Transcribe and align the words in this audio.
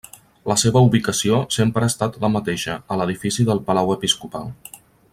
La 0.51 0.55
seva 0.61 0.81
ubicació 0.85 1.41
sempre 1.57 1.87
ha 1.87 1.91
estat 1.93 2.17
la 2.25 2.33
mateixa, 2.37 2.79
a 2.95 2.99
l'edifici 3.03 3.49
del 3.51 3.63
palau 3.69 3.97
episcopal. 3.99 4.53